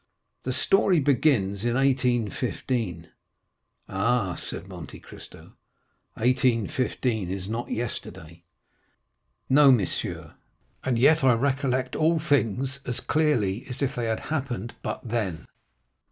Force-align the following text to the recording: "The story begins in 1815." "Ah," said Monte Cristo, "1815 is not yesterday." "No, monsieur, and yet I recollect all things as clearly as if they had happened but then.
"The 0.45 0.53
story 0.53 0.99
begins 0.99 1.63
in 1.63 1.75
1815." 1.75 3.09
"Ah," 3.87 4.33
said 4.33 4.67
Monte 4.67 4.99
Cristo, 4.99 5.53
"1815 6.17 7.29
is 7.29 7.47
not 7.47 7.69
yesterday." 7.69 8.41
"No, 9.47 9.71
monsieur, 9.71 10.33
and 10.83 10.97
yet 10.97 11.23
I 11.23 11.33
recollect 11.33 11.95
all 11.95 12.17
things 12.19 12.79
as 12.83 12.99
clearly 12.99 13.63
as 13.69 13.83
if 13.83 13.93
they 13.93 14.05
had 14.05 14.21
happened 14.21 14.73
but 14.81 15.07
then. 15.07 15.45